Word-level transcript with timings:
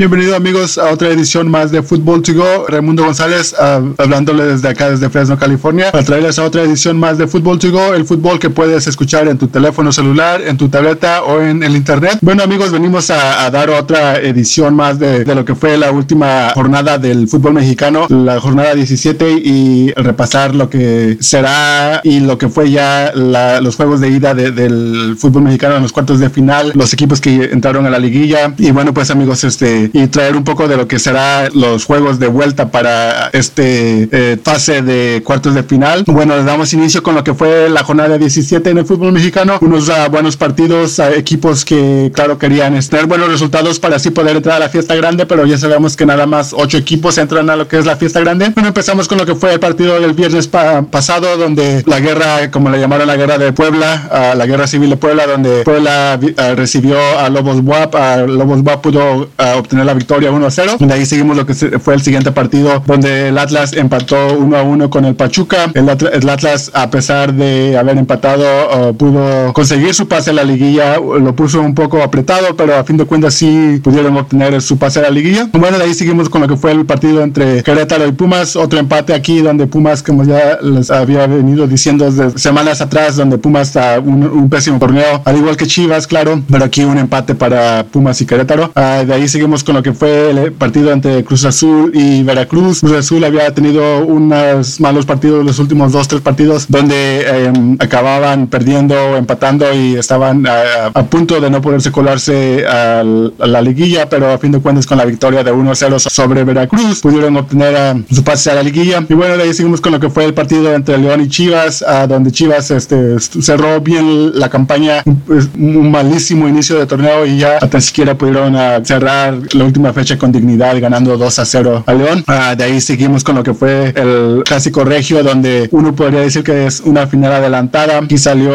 Bienvenido 0.00 0.34
amigos 0.34 0.78
a 0.78 0.92
otra 0.92 1.10
edición 1.10 1.50
más 1.50 1.70
de 1.70 1.82
Fútbol 1.82 2.22
to 2.22 2.32
Go. 2.32 2.66
Raimundo 2.68 3.04
González 3.04 3.52
uh, 3.52 3.92
hablándole 3.98 4.46
desde 4.46 4.66
acá, 4.66 4.88
desde 4.88 5.10
Fresno, 5.10 5.38
California, 5.38 5.92
para 5.92 6.02
traerles 6.02 6.38
a 6.38 6.44
otra 6.44 6.62
edición 6.62 6.98
más 6.98 7.18
de 7.18 7.26
Fútbol 7.26 7.58
to 7.58 7.70
Go, 7.70 7.92
el 7.92 8.06
fútbol 8.06 8.38
que 8.38 8.48
puedes 8.48 8.86
escuchar 8.86 9.28
en 9.28 9.36
tu 9.36 9.48
teléfono 9.48 9.92
celular, 9.92 10.40
en 10.40 10.56
tu 10.56 10.70
tableta 10.70 11.22
o 11.24 11.42
en 11.42 11.62
el 11.62 11.76
internet. 11.76 12.16
Bueno 12.22 12.42
amigos, 12.42 12.72
venimos 12.72 13.10
a, 13.10 13.44
a 13.44 13.50
dar 13.50 13.68
otra 13.68 14.16
edición 14.16 14.74
más 14.74 14.98
de, 14.98 15.22
de, 15.22 15.34
lo 15.34 15.44
que 15.44 15.54
fue 15.54 15.76
la 15.76 15.90
última 15.90 16.52
jornada 16.54 16.96
del 16.96 17.28
fútbol 17.28 17.52
mexicano, 17.52 18.06
la 18.08 18.40
jornada 18.40 18.74
17 18.74 19.32
y 19.32 19.92
repasar 19.96 20.54
lo 20.54 20.70
que 20.70 21.18
será 21.20 22.00
y 22.04 22.20
lo 22.20 22.38
que 22.38 22.48
fue 22.48 22.70
ya 22.70 23.12
la, 23.14 23.60
los 23.60 23.76
juegos 23.76 24.00
de 24.00 24.08
ida 24.08 24.32
de, 24.32 24.50
del 24.50 25.16
fútbol 25.18 25.42
mexicano 25.42 25.76
en 25.76 25.82
los 25.82 25.92
cuartos 25.92 26.20
de 26.20 26.30
final, 26.30 26.72
los 26.74 26.90
equipos 26.94 27.20
que 27.20 27.50
entraron 27.52 27.84
a 27.84 27.90
la 27.90 27.98
liguilla 27.98 28.54
y 28.56 28.70
bueno 28.70 28.94
pues 28.94 29.10
amigos 29.10 29.44
este 29.44 29.89
y 29.92 30.06
traer 30.08 30.36
un 30.36 30.44
poco 30.44 30.68
de 30.68 30.76
lo 30.76 30.88
que 30.88 30.98
será 30.98 31.48
los 31.50 31.84
juegos 31.84 32.18
de 32.18 32.28
vuelta 32.28 32.70
para 32.70 33.28
este 33.32 34.08
eh, 34.12 34.38
fase 34.42 34.82
de 34.82 35.22
cuartos 35.24 35.54
de 35.54 35.62
final. 35.62 36.04
Bueno, 36.06 36.36
le 36.36 36.44
damos 36.44 36.72
inicio 36.72 37.02
con 37.02 37.14
lo 37.14 37.24
que 37.24 37.34
fue 37.34 37.68
la 37.68 37.84
jornada 37.84 38.18
17 38.18 38.70
en 38.70 38.78
el 38.78 38.84
fútbol 38.84 39.12
mexicano, 39.12 39.58
unos 39.60 39.88
uh, 39.88 40.10
buenos 40.10 40.36
partidos, 40.36 40.98
uh, 40.98 41.04
equipos 41.16 41.64
que 41.64 42.10
claro 42.14 42.38
querían 42.38 42.78
tener 42.80 43.06
buenos 43.06 43.28
resultados 43.28 43.78
para 43.78 43.96
así 43.96 44.10
poder 44.10 44.36
entrar 44.36 44.56
a 44.56 44.58
la 44.60 44.68
fiesta 44.68 44.94
grande, 44.94 45.26
pero 45.26 45.46
ya 45.46 45.58
sabemos 45.58 45.96
que 45.96 46.06
nada 46.06 46.26
más 46.26 46.52
ocho 46.52 46.76
equipos 46.76 47.18
entran 47.18 47.50
a 47.50 47.56
lo 47.56 47.68
que 47.68 47.78
es 47.78 47.86
la 47.86 47.96
fiesta 47.96 48.20
grande. 48.20 48.50
Bueno, 48.50 48.68
empezamos 48.68 49.08
con 49.08 49.18
lo 49.18 49.26
que 49.26 49.34
fue 49.34 49.52
el 49.52 49.60
partido 49.60 50.00
del 50.00 50.14
viernes 50.14 50.48
pa 50.48 50.82
pasado, 50.82 51.36
donde 51.36 51.82
la 51.86 52.00
guerra, 52.00 52.50
como 52.50 52.70
le 52.70 52.78
llamaron 52.78 53.06
la 53.06 53.16
guerra 53.16 53.38
de 53.38 53.52
Puebla, 53.52 54.32
uh, 54.34 54.36
la 54.36 54.46
guerra 54.46 54.66
civil 54.66 54.90
de 54.90 54.96
Puebla, 54.96 55.26
donde 55.26 55.62
Puebla 55.62 56.18
recibió 56.56 56.98
a 57.18 57.28
Lobos 57.28 57.62
Buap, 57.62 57.94
a 57.94 58.18
Lobos 58.18 58.62
Buap 58.62 58.80
pudo 58.80 59.30
obtener 59.56 59.79
la 59.84 59.94
victoria 59.94 60.30
1 60.30 60.46
a 60.46 60.50
0. 60.50 60.76
De 60.78 60.92
ahí 60.92 61.06
seguimos 61.06 61.36
lo 61.36 61.46
que 61.46 61.54
fue 61.54 61.94
el 61.94 62.02
siguiente 62.02 62.32
partido 62.32 62.82
donde 62.86 63.28
el 63.28 63.38
Atlas 63.38 63.72
empató 63.72 64.34
1 64.34 64.56
a 64.56 64.62
1 64.62 64.90
con 64.90 65.04
el 65.04 65.14
Pachuca. 65.14 65.70
El, 65.74 65.88
el 65.88 66.28
Atlas, 66.28 66.70
a 66.74 66.90
pesar 66.90 67.34
de 67.34 67.76
haber 67.76 67.98
empatado, 67.98 68.44
uh, 68.90 68.94
pudo 68.94 69.52
conseguir 69.52 69.94
su 69.94 70.08
pase 70.08 70.30
a 70.30 70.32
la 70.32 70.44
liguilla. 70.44 70.96
Lo 70.96 71.34
puso 71.34 71.60
un 71.60 71.74
poco 71.74 72.02
apretado, 72.02 72.56
pero 72.56 72.76
a 72.76 72.84
fin 72.84 72.96
de 72.96 73.04
cuentas 73.04 73.34
sí 73.34 73.80
pudieron 73.82 74.16
obtener 74.16 74.60
su 74.62 74.78
pase 74.78 75.00
a 75.00 75.02
la 75.02 75.10
liguilla. 75.10 75.48
Bueno, 75.52 75.78
de 75.78 75.84
ahí 75.84 75.94
seguimos 75.94 76.28
con 76.28 76.42
lo 76.42 76.48
que 76.48 76.56
fue 76.56 76.72
el 76.72 76.86
partido 76.86 77.22
entre 77.22 77.62
Querétaro 77.62 78.06
y 78.06 78.12
Pumas. 78.12 78.56
Otro 78.56 78.78
empate 78.78 79.14
aquí 79.14 79.40
donde 79.40 79.66
Pumas, 79.66 80.02
como 80.02 80.24
ya 80.24 80.58
les 80.62 80.90
había 80.90 81.26
venido 81.26 81.66
diciendo 81.66 82.10
desde 82.10 82.38
semanas 82.38 82.80
atrás, 82.80 83.16
donde 83.16 83.38
Pumas 83.38 83.68
está 83.68 84.00
un, 84.00 84.24
un 84.24 84.48
pésimo 84.48 84.78
torneo, 84.78 85.22
al 85.24 85.36
igual 85.36 85.56
que 85.56 85.66
Chivas, 85.66 86.06
claro, 86.06 86.42
pero 86.50 86.64
aquí 86.64 86.82
un 86.84 86.98
empate 86.98 87.34
para 87.34 87.84
Pumas 87.84 88.20
y 88.20 88.26
Querétaro. 88.26 88.72
Uh, 88.74 89.06
de 89.06 89.14
ahí 89.14 89.28
seguimos 89.28 89.64
con 89.64 89.69
lo 89.74 89.82
que 89.82 89.92
fue 89.92 90.30
el 90.30 90.52
partido 90.52 90.92
entre 90.92 91.24
Cruz 91.24 91.44
Azul 91.44 91.90
y 91.94 92.22
Veracruz. 92.22 92.80
Cruz 92.80 92.92
Azul 92.92 93.24
había 93.24 93.52
tenido 93.54 94.04
unos 94.04 94.80
malos 94.80 95.06
partidos 95.06 95.44
los 95.44 95.58
últimos 95.58 95.92
dos, 95.92 96.08
tres 96.08 96.20
partidos 96.20 96.66
donde 96.68 97.22
eh, 97.26 97.52
acababan 97.78 98.46
perdiendo, 98.46 99.16
empatando 99.16 99.72
y 99.74 99.96
estaban 99.96 100.46
a, 100.46 101.02
punto 101.04 101.40
de 101.40 101.50
no 101.50 101.60
poderse 101.60 101.90
colarse 101.90 102.64
a, 102.66 103.02
la 103.02 103.60
liguilla, 103.60 104.08
pero 104.08 104.30
a 104.30 104.38
fin 104.38 104.52
de 104.52 104.60
cuentas 104.60 104.86
con 104.86 104.98
la 104.98 105.04
victoria 105.04 105.42
de 105.42 105.52
1-0 105.52 105.98
sobre 105.98 106.44
Veracruz 106.44 107.00
pudieron 107.00 107.36
obtener 107.36 107.96
uh, 107.96 108.14
su 108.14 108.22
pase 108.22 108.50
a 108.50 108.54
la 108.54 108.62
liguilla. 108.62 109.04
Y 109.08 109.14
bueno, 109.14 109.36
de 109.36 109.44
ahí 109.44 109.54
seguimos 109.54 109.80
con 109.80 109.92
lo 109.92 110.00
que 110.00 110.10
fue 110.10 110.24
el 110.24 110.34
partido 110.34 110.72
entre 110.74 110.98
León 110.98 111.20
y 111.20 111.28
Chivas, 111.28 111.84
donde 112.08 112.30
Chivas 112.30 112.70
este, 112.70 113.18
cerró 113.18 113.80
bien 113.80 114.38
la 114.38 114.48
campaña, 114.48 115.02
pues, 115.26 115.48
un 115.58 115.90
malísimo 115.90 116.48
inicio 116.48 116.78
de 116.78 116.86
torneo 116.86 117.26
y 117.26 117.38
ya 117.38 117.58
hasta 117.58 117.80
siquiera 117.80 118.16
pudieron 118.16 118.54
cerrar 118.84 119.34
la 119.54 119.64
última 119.64 119.92
fecha 119.92 120.18
con 120.18 120.32
dignidad 120.32 120.78
ganando 120.80 121.16
2 121.16 121.38
a 121.38 121.44
0 121.44 121.84
a 121.86 121.94
León. 121.94 122.24
Uh, 122.26 122.56
de 122.56 122.64
ahí 122.64 122.80
seguimos 122.80 123.24
con 123.24 123.36
lo 123.36 123.42
que 123.42 123.54
fue 123.54 123.92
el 123.96 124.42
clásico 124.44 124.84
regio, 124.84 125.22
donde 125.22 125.68
uno 125.72 125.94
podría 125.94 126.20
decir 126.20 126.42
que 126.42 126.66
es 126.66 126.80
una 126.80 127.06
final 127.06 127.32
adelantada. 127.32 127.98
Aquí 127.98 128.18
salió 128.18 128.52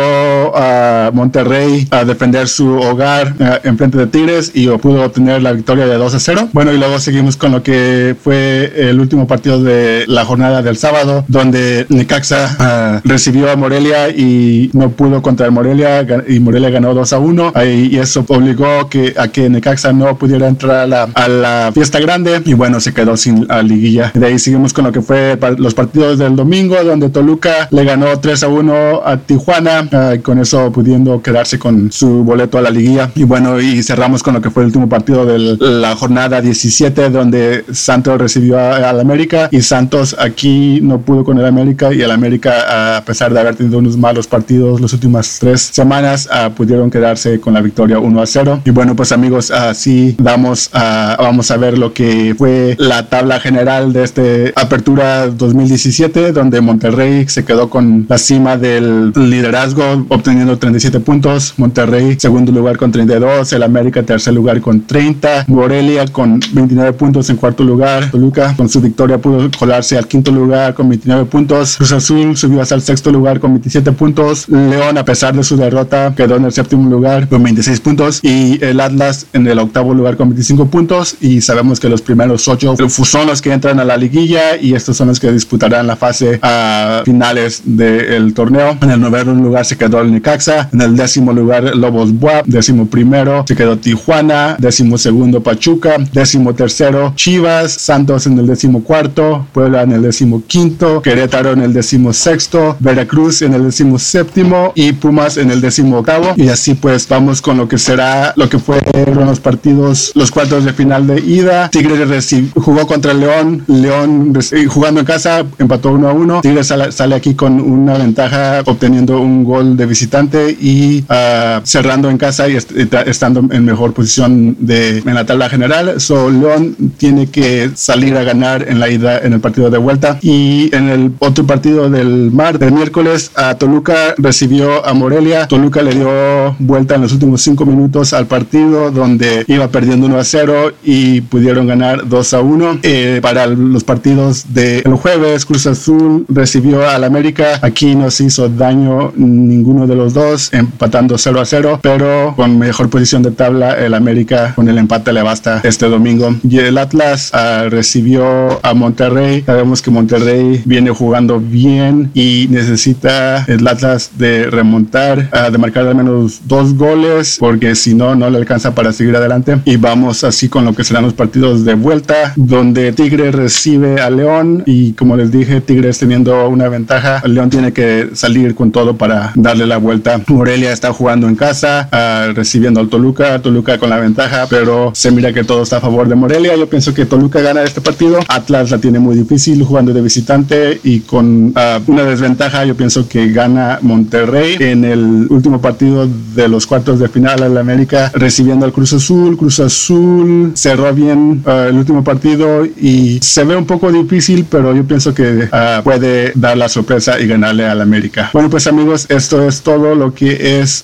a 0.56 1.10
uh, 1.10 1.16
Monterrey 1.16 1.88
a 1.92 2.04
defender 2.04 2.48
su 2.48 2.78
hogar 2.80 3.34
uh, 3.40 3.68
en 3.68 3.78
frente 3.78 3.98
de 3.98 4.08
Tigres 4.08 4.52
y 4.54 4.68
pudo 4.78 5.04
obtener 5.04 5.42
la 5.42 5.54
victoria 5.54 5.86
de 5.88 5.96
2 5.96 6.16
a 6.16 6.20
0. 6.20 6.50
Bueno, 6.54 6.74
y 6.74 6.78
luego 6.78 7.00
seguimos 7.00 7.38
con 7.38 7.52
lo 7.52 7.64
que 7.64 8.16
fue 8.22 8.74
el 8.76 9.00
último 9.00 9.28
partido 9.28 9.62
de 9.62 10.06
la 10.08 10.26
jornada 10.26 10.62
del 10.62 10.78
sábado, 10.78 11.26
donde 11.28 11.86
Necaxa 11.90 13.02
recibió 13.04 13.52
a 13.52 13.56
Morelia 13.56 14.10
y 14.10 14.70
no 14.74 14.90
pudo 14.92 15.22
contra 15.22 15.46
el 15.46 15.52
Morelia 15.52 16.06
y 16.28 16.40
Morelia 16.40 16.70
ganó 16.70 16.94
2 16.94 17.14
a 17.14 17.20
1 17.20 17.54
y 17.66 17.98
eso 17.98 18.26
obligó 18.28 18.90
que, 18.90 19.14
a 19.18 19.28
que 19.28 19.50
Necaxa 19.50 19.94
no 19.94 20.18
pudiera 20.18 20.48
entrar 20.48 20.85
a 20.86 20.88
la, 20.88 21.04
a 21.14 21.28
la 21.28 21.72
fiesta 21.74 22.00
grande 22.00 22.42
y 22.46 22.54
bueno, 22.54 22.80
se 22.80 22.94
quedó 22.94 23.18
sin 23.18 23.48
la 23.48 23.62
liguilla. 23.62 24.12
De 24.14 24.26
ahí 24.26 24.40
seguimos 24.40 24.74
con 24.74 24.86
lo 24.86 24.92
que 24.92 25.02
fue 25.02 25.38
los 25.58 25.74
partidos 25.74 26.18
del 26.18 26.36
domingo, 26.36 26.76
donde 26.84 27.10
Toluca 27.10 27.68
le 27.72 27.84
ganó 27.84 28.20
3 28.20 28.44
a 28.44 28.48
1 28.48 29.02
a 29.06 29.18
Tijuana, 29.18 29.90
y 30.16 30.20
con 30.20 30.40
eso 30.40 30.72
pudiendo 30.72 31.22
quedarse 31.22 31.60
con 31.60 31.92
su 31.92 32.24
boleto 32.24 32.58
a 32.58 32.62
la 32.62 32.70
liguilla. 32.70 33.12
Y 33.16 33.24
bueno, 33.24 33.60
y 33.60 33.84
cerramos 33.84 34.24
con 34.24 34.34
lo 34.34 34.42
que 34.42 34.50
fue 34.50 34.64
el 34.64 34.68
último 34.68 34.90
partido 34.90 35.26
de 35.26 35.58
la 35.60 35.96
jornada 35.96 36.42
17, 36.42 37.10
donde 37.10 37.66
Santos 37.72 38.20
recibió 38.20 38.60
al 38.60 39.00
América 39.00 39.50
y 39.52 39.62
Santos 39.62 40.16
aquí 40.20 40.80
no 40.82 41.00
pudo 41.00 41.24
con 41.24 41.38
el 41.38 41.46
América 41.46 41.94
y 41.94 42.02
el 42.02 42.12
América, 42.12 42.98
a 42.98 43.06
pesar 43.06 43.34
de 43.34 43.40
haber 43.40 43.56
tenido 43.56 43.80
unos 43.80 43.98
malos 43.98 44.28
partidos 44.28 44.82
las 44.82 44.94
últimas 44.94 45.38
tres 45.40 45.62
semanas, 45.62 46.30
uh, 46.32 46.52
pudieron 46.52 46.90
quedarse 46.90 47.40
con 47.40 47.54
la 47.54 47.62
victoria 47.62 48.00
1 48.00 48.22
a 48.22 48.26
0. 48.26 48.62
Y 48.66 48.70
bueno, 48.72 48.96
pues 48.96 49.12
amigos, 49.12 49.52
así 49.52 50.16
vamos 50.20 50.70
a, 50.76 51.16
vamos 51.20 51.50
a 51.52 51.58
ver 51.58 51.78
lo 51.78 51.94
que 51.94 52.36
fue 52.38 52.76
la 52.78 53.08
tabla 53.08 53.40
general 53.40 53.94
de 53.94 54.04
este 54.04 54.54
Apertura 54.56 55.28
2017, 55.28 56.34
donde 56.34 56.60
Monterrey 56.60 57.26
se 57.30 57.46
quedó 57.46 57.70
con 57.70 58.06
la 58.10 58.18
cima 58.18 58.58
del 58.58 59.12
liderazgo, 59.16 60.06
obteniendo 60.10 60.58
37 60.58 61.00
puntos. 61.00 61.54
Monterrey, 61.58 62.18
segundo 62.20 62.52
lugar 62.52 62.78
con 62.78 62.92
32. 62.92 63.54
El 63.54 63.64
América, 63.64 64.04
tercer 64.04 64.34
lugar 64.34 64.60
con 64.60 64.82
30. 64.82 65.46
Morelia 65.48 66.06
con 66.08 66.42
29 66.52 66.94
puntos 66.94 67.30
en 67.30 67.38
cuarto 67.38 67.64
lugar. 67.64 68.12
Toluca, 68.12 68.54
con 68.58 68.68
su 68.68 68.82
victoria, 68.82 69.18
pudo 69.18 69.50
colarse 69.58 69.98
al 69.98 70.08
quinto 70.08 70.32
lugar 70.32 70.74
con 70.74 70.90
29 70.90 71.26
puntos. 71.26 71.78
Cruz 71.78 71.94
Azul 71.94 72.36
subió 72.36 72.62
hasta 72.62 72.76
el 72.76 72.82
sexto 72.82 73.12
lugar 73.12 73.40
con 73.40 73.52
27 73.52 73.94
puntos. 73.94 74.50
León, 74.50 74.98
a 74.98 75.06
pesar 75.06 75.34
de 75.36 75.44
su 75.44 75.56
derrota, 75.56 76.14
quedó 76.16 76.36
en 76.36 76.46
el 76.46 76.52
séptimo 76.52 76.90
lugar 76.90 77.30
con 77.30 77.42
26 77.42 77.80
puntos. 77.80 78.20
Y 78.24 78.64
el 78.64 78.82
Atlas 78.82 79.28
en 79.32 79.48
el 79.48 79.60
octavo 79.60 79.94
lugar 79.94 80.18
con 80.18 80.30
25 80.30 80.65
puntos. 80.70 81.16
Y 81.22 81.42
sabemos 81.42 81.80
que 81.80 81.90
los 81.90 82.02
primeros 82.02 82.48
ocho 82.48 82.76
son 83.06 83.28
los 83.28 83.42
que 83.42 83.54
entran 83.54 83.80
a 83.80 83.86
la 83.86 83.98
liguilla 83.98 84.58
y 84.60 84.74
estos 84.74 84.98
son 84.98 85.08
los 85.10 85.20
que 85.20 85.32
disputarán 85.32 85.88
la 85.88 85.96
fase 85.96 86.40
a 86.42 87.04
finales 87.06 87.62
del 87.64 88.34
torneo. 88.34 88.78
En 88.82 88.90
el 88.90 89.00
noveno 89.00 89.34
lugar 89.34 89.66
se 89.66 89.78
quedó 89.78 90.02
el 90.02 90.12
Necaxa, 90.12 90.70
en 90.74 90.82
el 90.82 90.96
décimo 90.96 91.34
lugar 91.34 91.76
Lobos 91.76 92.12
Buap, 92.14 92.46
décimo 92.46 92.88
primero 92.88 93.46
se 93.48 93.56
quedó 93.56 93.78
Tijuana, 93.78 94.56
décimo 94.60 94.98
segundo 94.98 95.42
Pachuca, 95.42 95.98
décimo 96.12 96.54
tercero 96.54 97.14
Chivas, 97.16 97.72
Santos 97.72 98.28
en 98.28 98.38
el 98.40 98.48
décimo 98.48 98.84
cuarto, 98.84 99.46
Puebla 99.54 99.84
en 99.84 99.92
el 99.92 100.02
décimo 100.02 100.44
quinto, 100.46 101.02
Querétaro 101.02 101.52
en 101.52 101.62
el 101.62 101.74
décimo 101.74 102.14
sexto, 102.14 102.76
Veracruz 102.80 103.42
en 103.42 103.54
el 103.54 103.66
décimo 103.66 104.00
séptimo 104.00 104.72
y 104.76 104.94
Pumas 104.94 105.38
en 105.38 105.52
el 105.52 105.62
décimo 105.62 106.00
octavo. 106.00 106.34
Y 106.36 106.48
así 106.50 106.74
pues 106.74 107.08
vamos 107.08 107.42
con 107.42 107.58
lo 107.58 107.68
que 107.68 107.78
será, 107.78 108.34
lo 108.36 108.50
que 108.50 108.60
fueron 108.60 109.26
los 109.26 109.40
partidos, 109.40 110.12
los 110.16 110.32
cuartos 110.32 110.55
de 110.64 110.74
final 110.74 111.08
de 111.08 111.20
ida. 111.20 111.70
Tigres 111.70 112.34
jugó 112.56 112.88
contra 112.88 113.14
León, 113.14 113.64
León 113.68 114.34
jugando 114.68 115.00
en 115.00 115.06
casa 115.06 115.46
empató 115.58 115.92
1 115.92 116.08
a 116.08 116.14
1. 116.14 116.42
Tigres 116.42 116.68
sale, 116.68 117.16
aquí 117.16 117.34
con 117.34 117.60
una 117.60 117.98
ventaja 117.98 118.62
obteniendo 118.66 119.20
un 119.20 119.44
gol 119.44 119.78
de 119.78 119.86
visitante 119.86 120.56
y 120.60 121.04
uh, 121.10 121.62
cerrando 121.64 122.10
en 122.10 122.18
casa 122.18 122.48
y 122.48 122.56
est 122.56 122.72
estando 123.06 123.44
en 123.52 123.66
mejor 123.66 123.94
posición 123.94 124.56
de, 124.60 125.00
en 125.00 125.14
la 125.14 125.26
tabla 125.26 125.50
general. 125.50 126.00
So 126.00 126.30
León 126.30 126.76
tiene 126.98 127.28
que 127.28 127.72
salir 127.76 128.16
a 128.18 128.24
ganar 128.24 128.66
en 128.68 128.80
la 128.80 128.90
ida 128.90 129.20
en 129.20 129.34
el 129.34 129.40
partido 129.40 129.70
de 129.70 129.78
vuelta 129.78 130.18
y 130.22 130.74
en 130.76 130.90
el 130.90 131.12
otro 131.20 131.46
partido 131.46 131.90
del 131.90 132.32
mar 132.32 132.60
del 132.60 132.72
miércoles 132.72 133.32
a 133.36 133.56
Toluca 133.56 134.16
recibió 134.18 134.86
a 134.86 134.94
Morelia. 134.94 135.48
Toluca 135.48 135.82
le 135.82 135.96
dio 135.96 136.56
vuelta 136.60 136.96
en 136.96 137.02
los 137.02 137.14
últimos 137.14 137.42
cinco 137.42 137.66
minutos 137.66 138.14
al 138.14 138.28
partido 138.28 138.92
donde 138.92 139.46
iba 139.48 139.68
perdiendo 139.68 140.08
1 140.08 140.20
a 140.20 140.24
0 140.24 140.45
y 140.84 141.22
pudieron 141.22 141.68
ganar 141.68 142.08
2 142.08 142.34
a 142.34 142.42
1. 142.42 142.80
Eh, 142.84 143.20
para 143.22 143.48
los 143.48 143.84
partidos 143.84 144.54
del 144.54 144.84
jueves, 144.96 145.46
Cruz 145.46 145.66
Azul 145.68 146.26
recibió 146.30 146.88
al 146.88 147.04
América. 147.04 147.60
Aquí 147.62 147.96
no 147.96 148.12
se 148.12 148.26
hizo 148.26 148.50
daño 148.50 149.14
ninguno 149.16 149.88
de 149.88 149.96
los 149.96 150.14
dos, 150.14 150.54
empatando 150.54 151.18
0 151.18 151.42
a 151.42 151.46
0, 151.46 151.80
pero 151.82 152.34
con 152.36 152.58
mejor 152.60 152.90
posición 152.90 153.24
de 153.24 153.32
tabla, 153.32 153.74
el 153.74 153.94
América 153.94 154.54
con 154.56 154.70
el 154.70 154.78
empate 154.78 155.14
le 155.14 155.22
basta 155.22 155.62
este 155.64 155.88
domingo. 155.88 156.36
Y 156.48 156.60
el 156.60 156.78
Atlas 156.78 157.32
uh, 157.34 157.70
recibió 157.70 158.60
a 158.64 158.74
Monterrey. 158.74 159.44
Sabemos 159.46 159.82
que 159.82 159.92
Monterrey 159.92 160.62
viene 160.66 160.92
jugando 160.92 161.40
bien 161.40 162.12
y 162.14 162.48
necesita 162.50 163.46
el 163.46 163.68
Atlas 163.68 164.12
de 164.18 164.50
remontar, 164.50 165.30
uh, 165.34 165.52
de 165.52 165.58
marcar 165.58 165.88
al 165.88 165.96
menos 165.96 166.42
dos 166.46 166.76
goles, 166.76 167.38
porque 167.40 167.76
si 167.76 167.94
no, 167.94 168.16
no 168.16 168.30
le 168.30 168.38
alcanza 168.38 168.76
para 168.76 168.92
seguir 168.92 169.16
adelante. 169.16 169.58
Y 169.66 169.78
vamos 169.78 170.24
a 170.24 170.32
así 170.36 170.50
con 170.50 170.66
lo 170.66 170.74
que 170.74 170.84
serán 170.84 171.04
los 171.06 171.14
partidos 171.14 171.64
de 171.64 171.76
vuelta, 171.76 172.34
donde 172.36 172.92
Tigre 172.92 173.32
recibe 173.32 174.02
a 174.02 174.10
León 174.10 174.64
y 174.66 174.92
como 174.92 175.16
les 175.16 175.32
dije, 175.32 175.62
Tigres 175.62 175.98
teniendo 175.98 176.50
una 176.50 176.68
ventaja, 176.68 177.22
León 177.26 177.50
tiene 177.50 177.72
que 177.72 178.10
salir 178.14 178.54
con 178.54 178.74
todo 178.74 178.98
para 178.98 179.32
darle 179.36 179.66
la 179.66 179.78
vuelta. 179.78 180.20
Morelia 180.28 180.74
está 180.74 180.92
jugando 180.92 181.30
en 181.30 181.38
casa, 181.38 181.88
uh, 181.90 182.34
recibiendo 182.34 182.82
al 182.82 182.90
Toluca, 182.90 183.42
Toluca 183.42 183.78
con 183.78 183.90
la 183.90 183.98
ventaja, 183.98 184.46
pero 184.50 184.92
se 184.94 185.10
mira 185.10 185.32
que 185.32 185.46
todo 185.46 185.64
está 185.64 185.78
a 185.78 185.80
favor 185.80 186.10
de 186.10 186.16
Morelia. 186.16 186.58
Yo 186.58 186.68
pienso 186.68 186.94
que 186.94 187.06
Toluca 187.06 187.40
gana 187.40 187.64
este 187.64 187.80
partido. 187.80 188.20
Atlas 188.28 188.72
la 188.72 188.80
tiene 188.80 189.00
muy 189.00 189.16
difícil 189.16 189.64
jugando 189.64 189.94
de 189.94 190.02
visitante 190.02 190.82
y 190.84 191.00
con 191.00 191.54
uh, 191.56 191.82
una 191.88 192.04
desventaja. 192.04 192.66
Yo 192.66 192.76
pienso 192.76 193.08
que 193.08 193.32
gana 193.32 193.80
Monterrey 193.82 194.58
en 194.60 194.84
el 194.84 195.28
último 195.30 195.62
partido 195.62 196.10
de 196.36 196.50
los 196.50 196.68
cuartos 196.68 197.00
de 197.00 197.08
final 197.08 197.42
al 197.42 197.58
América, 197.58 198.12
recibiendo 198.14 198.66
al 198.66 198.74
Cruz 198.74 198.92
Azul. 198.92 199.38
Cruz 199.38 199.62
Azul 199.62 200.25
cerró 200.56 200.94
bien 200.94 201.44
uh, 201.46 201.70
el 201.70 201.76
último 201.76 202.04
partido 202.04 202.66
y 202.66 203.20
se 203.22 203.44
ve 203.44 203.56
un 203.56 203.66
poco 203.66 203.92
difícil, 203.92 204.46
pero 204.50 204.76
yo 204.76 204.84
pienso 204.84 205.14
que 205.14 205.48
puede 205.84 206.32
dar 206.36 206.58
la 206.58 206.70
sorpresa 206.70 207.20
y 207.20 207.28
ganarle 207.28 207.66
al 207.66 207.82
América. 207.82 208.30
Bueno, 208.34 208.50
pues 208.50 208.68
amigos, 208.68 209.06
esto 209.10 209.48
es 209.48 209.62
todo 209.62 209.96
lo 209.96 210.14
que 210.14 210.60
es 210.60 210.84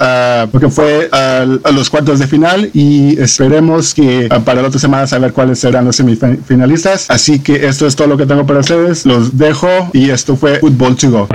lo 0.52 0.60
que 0.60 0.70
fue 0.70 1.10
a 1.12 1.46
los 1.72 1.90
cuartos 1.90 2.20
de 2.20 2.28
final 2.28 2.70
y 2.74 3.20
esperemos 3.20 3.94
que 3.94 4.30
para 4.46 4.62
la 4.62 4.68
otra 4.68 4.80
semana 4.80 5.08
saber 5.08 5.34
cuáles 5.34 5.60
serán 5.60 5.86
los 5.86 5.96
semifinalistas. 5.96 7.10
Así 7.10 7.40
que 7.40 7.68
esto 7.68 7.88
es 7.88 7.96
todo 7.96 8.08
lo 8.08 8.18
que 8.18 8.26
tengo 8.26 8.46
para 8.46 8.60
ustedes. 8.60 9.06
Los 9.06 9.38
dejo 9.38 9.70
y 9.94 10.10
esto 10.10 10.36
fue 10.36 10.60
Football 10.60 10.96
to 10.96 11.12
Go. 11.12 11.28